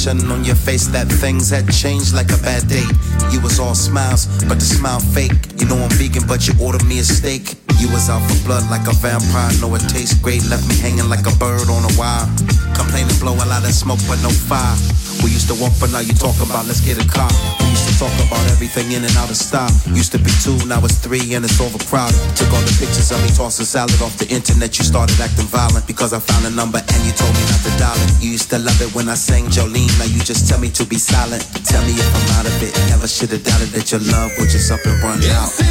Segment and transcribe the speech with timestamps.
[0.00, 2.88] Expression on your face that things had changed like a bad date.
[3.32, 5.32] You was all smiles, but the smile fake.
[5.58, 7.56] You know I'm vegan, but you ordered me a steak.
[7.78, 9.52] You was out for blood like a vampire.
[9.60, 12.26] Know it tastes great, left me hanging like a bird on a wire.
[12.74, 14.76] Complaining, blow a lot of smoke, but no fire.
[15.22, 17.59] We used to walk, but now you talk about let's get a car.
[18.00, 19.68] Talk about everything in and out of style.
[19.92, 22.16] Used to be two, now it's three, and it's overcrowded.
[22.32, 24.78] Took all the pictures of me tossing salad off the internet.
[24.78, 27.72] You started acting violent because I found a number and you told me not to
[27.76, 28.24] dial it.
[28.24, 29.92] You used to love it when I sang Jolene.
[29.98, 31.44] Now you just tell me to be silent.
[31.68, 32.72] Tell me if I'm out of it.
[32.88, 35.69] Never should have doubted that your love would just up and run out.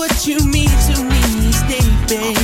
[0.00, 1.20] What you mean to me
[2.08, 2.39] baby.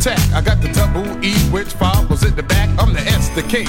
[0.00, 0.18] Tech.
[0.32, 2.70] I got the double E, which follows at the back.
[2.80, 3.66] I'm the S, the K,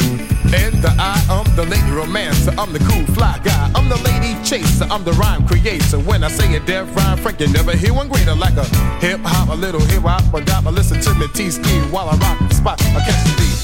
[0.55, 1.19] and the I.
[1.29, 2.53] I'm the lady romancer.
[2.57, 3.69] I'm the cool fly guy.
[3.75, 4.85] I'm the lady chaser.
[4.89, 5.99] I'm the rhyme creator.
[5.99, 8.33] When I say a def rhyme, Frank, you never hear one greater.
[8.33, 8.63] Like a
[9.03, 12.39] hip hop, a little hip hop, but got listen to me T-ski while I rock
[12.39, 12.81] the spot.
[12.81, 13.57] I catch the beat.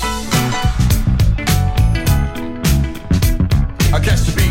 [3.93, 4.47] I catch the beat.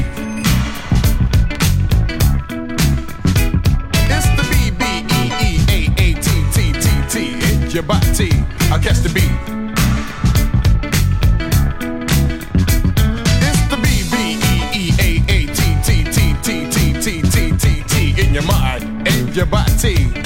[7.76, 8.30] Your body.
[8.72, 9.30] I catch the beat.
[13.44, 14.38] It's the B B
[14.72, 18.44] E E A A T T T T T T T T T in your
[18.44, 20.25] mind and your body.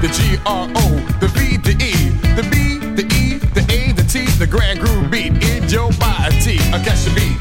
[0.00, 4.02] The G R O, the V, the E, the B, the E, the A, the
[4.02, 6.58] T, the grand groove beat in your body.
[6.72, 7.38] I catch the beat.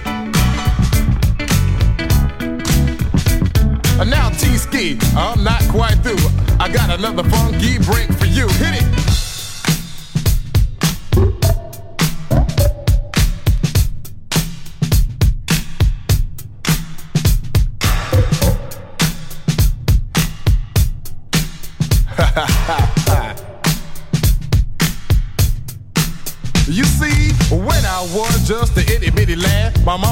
[3.99, 6.19] And now T ski, I'm not quite through.
[6.59, 8.47] I got another funky break for you.
[8.49, 8.98] Hit it.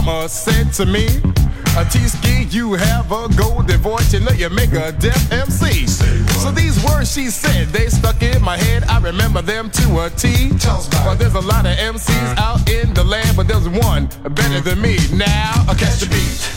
[0.08, 1.06] Mama said to me,
[1.78, 5.86] a T-ski, you have a golden voice, you know you make a def MC.
[5.86, 10.10] So these words she said, they stuck in my head, I remember them to a
[10.10, 10.52] T.
[11.04, 14.80] Well, there's a lot of MCs out in the land, but there's one better than
[14.80, 14.98] me.
[15.12, 16.57] Now, catch the beat.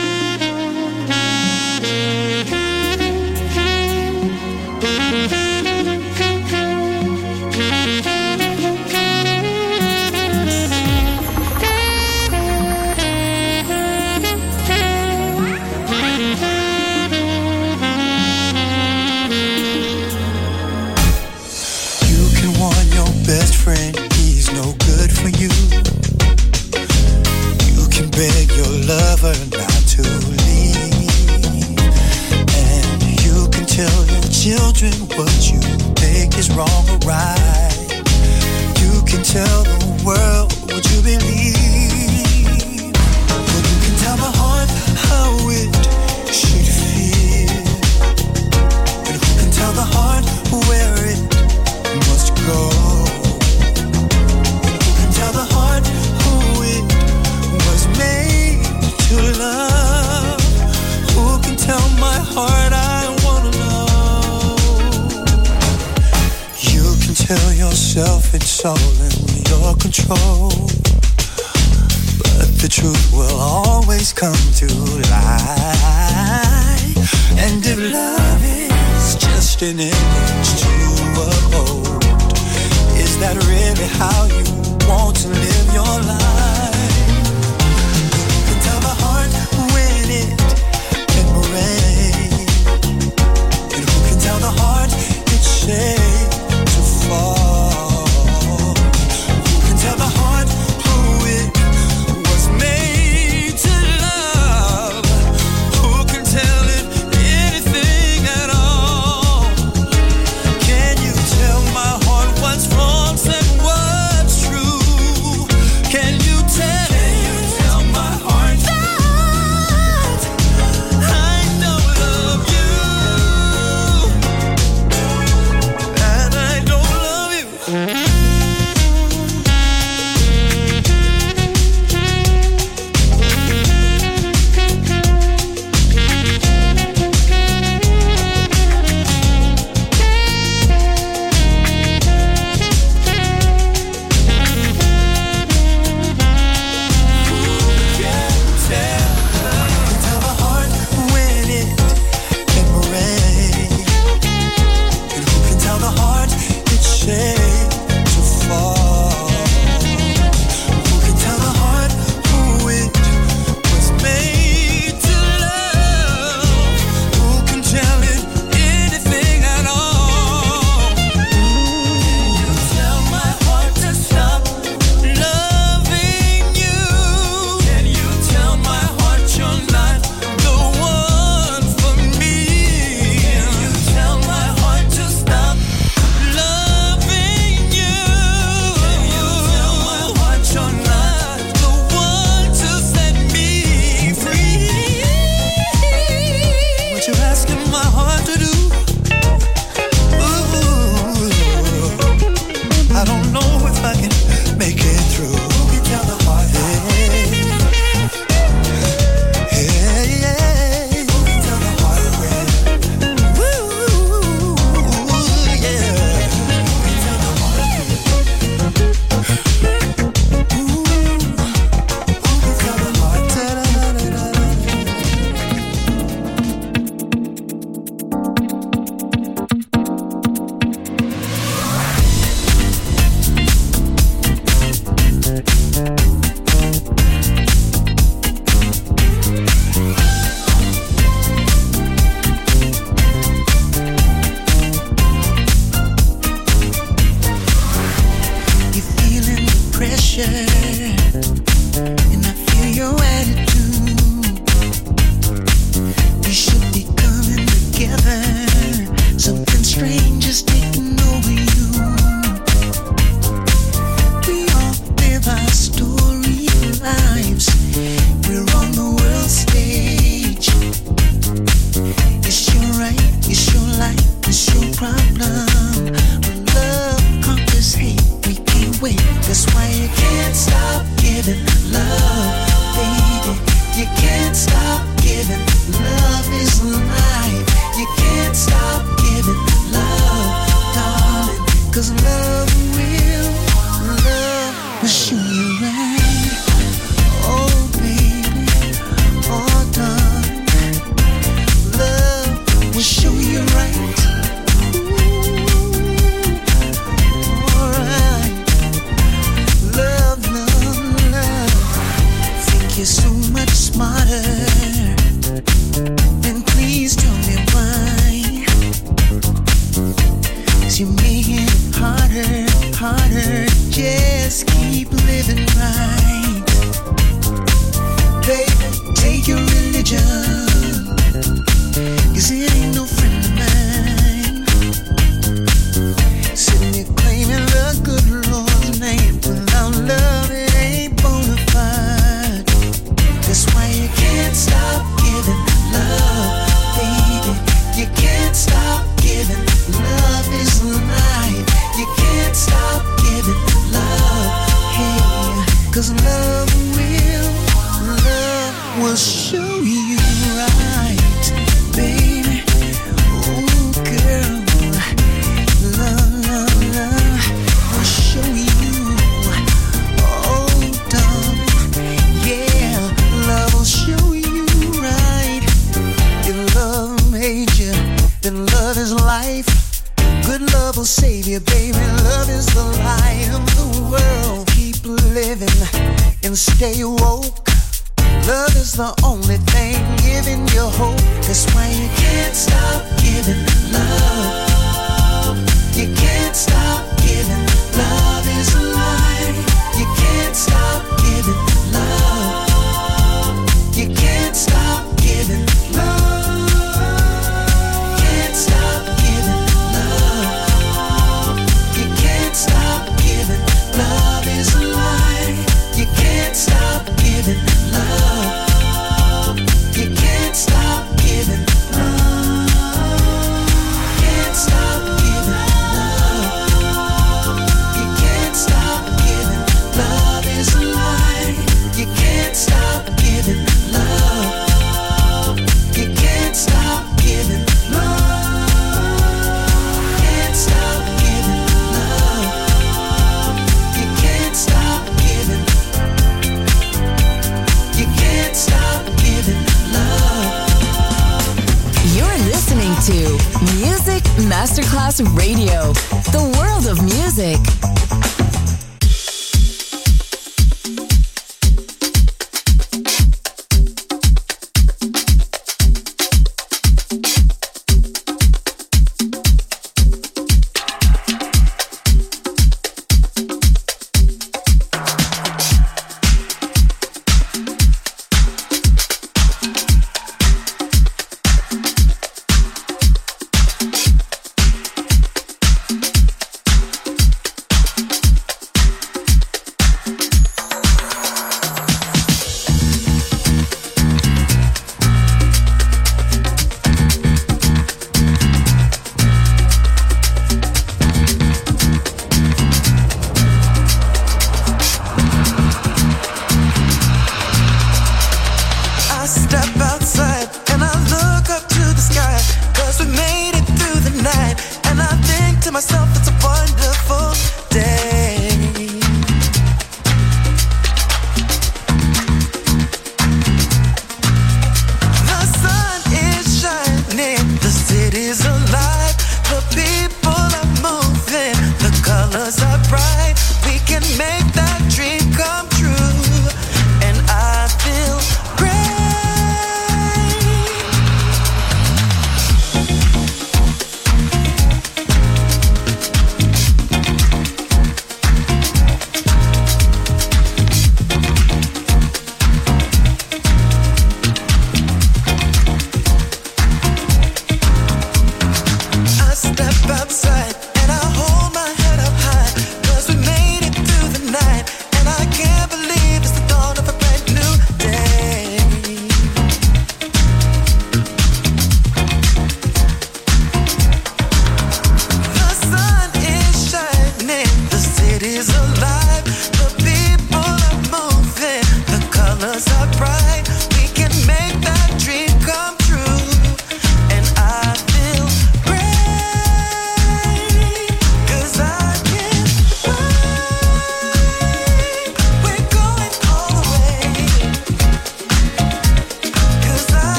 [34.41, 35.59] Children what you
[36.01, 37.77] think is wrong or right.
[38.81, 41.60] You can tell the world what you believe.
[68.65, 70.49] All in your control.
[72.21, 74.67] But the truth will always come to
[75.09, 76.95] light.
[77.37, 80.71] And if love is just an image to
[81.27, 82.03] uphold,
[82.97, 84.43] is that really how you
[84.87, 86.20] want to live your life?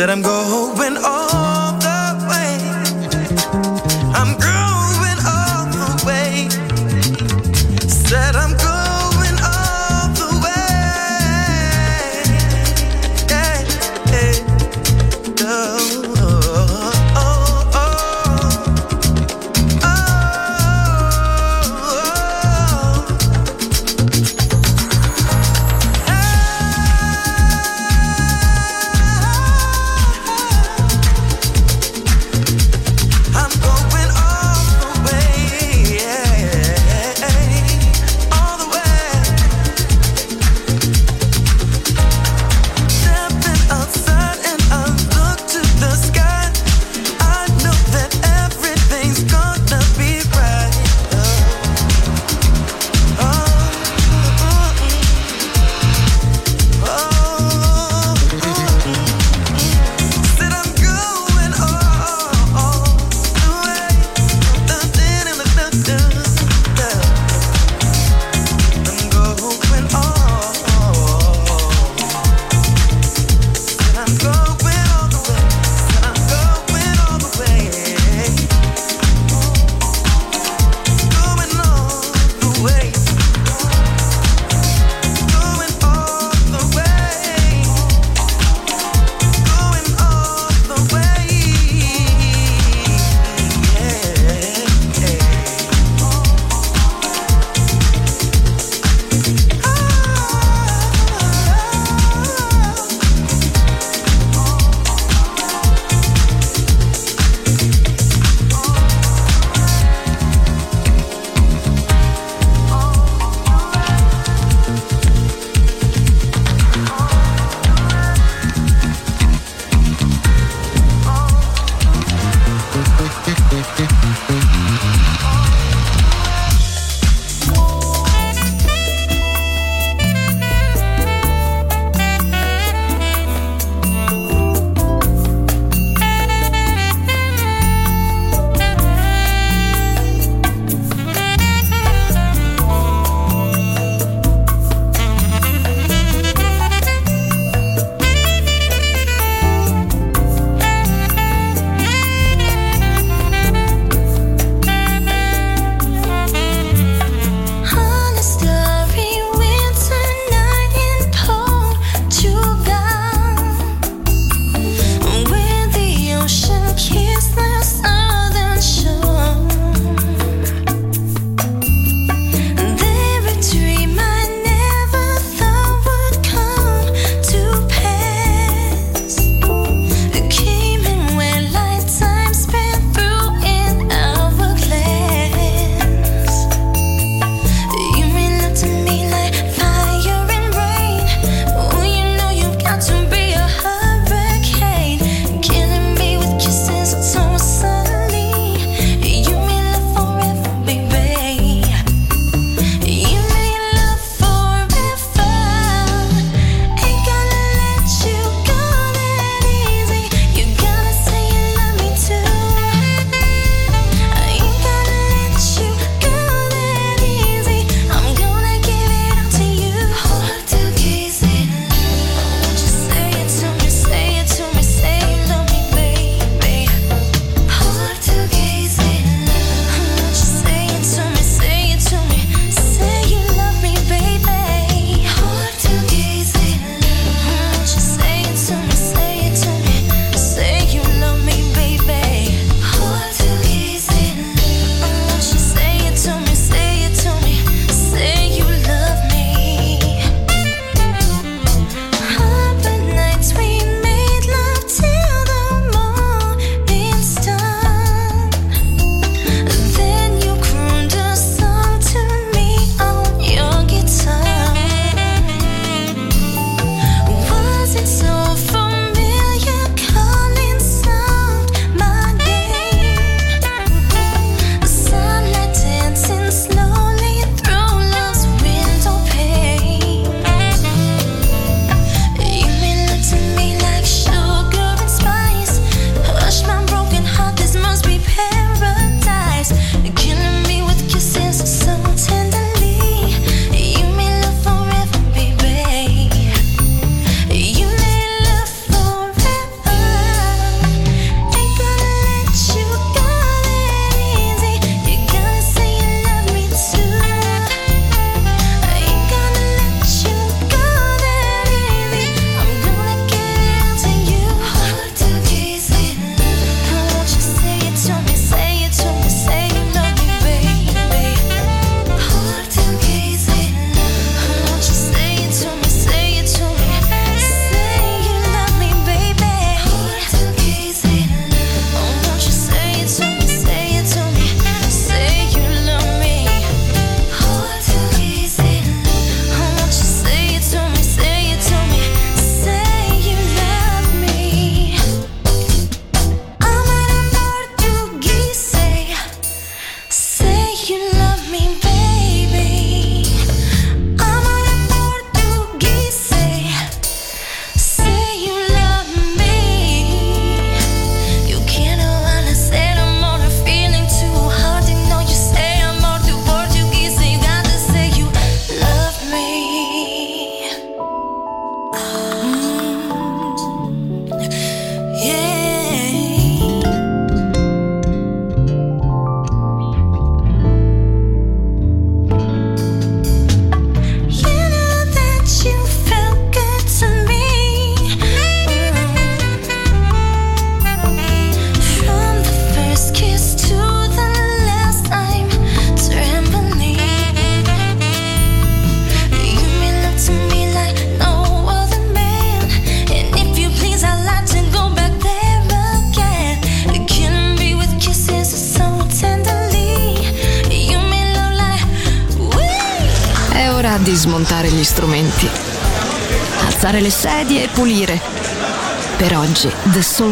[0.00, 0.96] Said I'm going